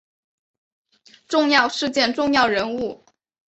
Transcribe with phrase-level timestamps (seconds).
[1.27, 3.05] 重要事件重要人物